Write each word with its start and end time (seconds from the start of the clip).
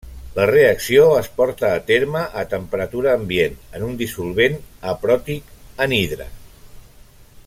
La 0.35 0.45
reacció 0.49 1.03
es 1.17 1.27
porta 1.41 1.67
a 1.73 1.83
terme 1.89 2.23
a 2.43 2.47
temperatura 2.55 3.13
ambient 3.19 3.59
en 3.81 3.87
un 3.91 3.95
dissolvent 4.01 4.59
apròtic 4.95 5.55
anhidre. 5.87 6.31